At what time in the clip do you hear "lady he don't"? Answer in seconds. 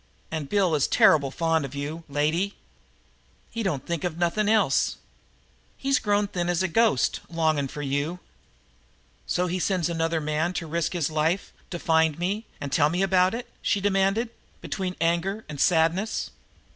2.09-3.85